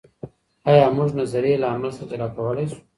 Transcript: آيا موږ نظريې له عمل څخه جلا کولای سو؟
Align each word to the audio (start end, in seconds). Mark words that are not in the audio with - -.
آيا 0.71 0.85
موږ 0.97 1.09
نظريې 1.19 1.55
له 1.61 1.67
عمل 1.73 1.91
څخه 1.95 2.09
جلا 2.09 2.27
کولای 2.35 2.65
سو؟ 2.71 2.77